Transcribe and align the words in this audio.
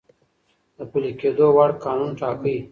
د 0.75 0.77
پلی 0.91 1.11
کیدو 1.19 1.47
وړ 1.55 1.69
قانون 1.83 2.11
ټاکی، 2.19 2.55